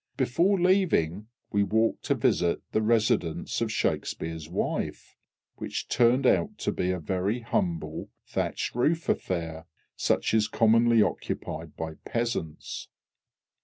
[0.17, 5.15] Before leaving, we walked to visit the residence of SHAKSPEARE'S wife,
[5.57, 11.03] which turned out to be a very humble thatched roof affair, such as is commonly
[11.03, 12.87] occupied by peasants.